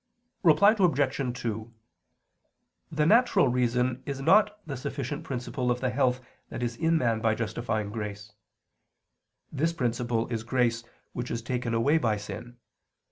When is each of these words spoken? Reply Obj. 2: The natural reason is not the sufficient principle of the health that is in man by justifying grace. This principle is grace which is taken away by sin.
Reply 0.41 0.75
Obj. 0.79 1.37
2: 1.41 1.73
The 2.91 3.05
natural 3.05 3.49
reason 3.49 4.01
is 4.07 4.19
not 4.19 4.59
the 4.65 4.75
sufficient 4.75 5.23
principle 5.23 5.69
of 5.69 5.79
the 5.79 5.91
health 5.91 6.21
that 6.49 6.63
is 6.63 6.75
in 6.75 6.97
man 6.97 7.19
by 7.21 7.35
justifying 7.35 7.91
grace. 7.91 8.33
This 9.51 9.73
principle 9.73 10.27
is 10.29 10.41
grace 10.43 10.83
which 11.13 11.29
is 11.29 11.43
taken 11.43 11.75
away 11.75 11.99
by 11.99 12.17
sin. 12.17 12.57